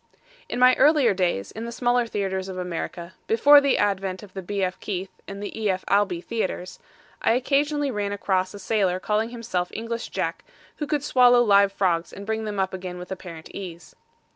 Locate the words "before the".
3.27-3.77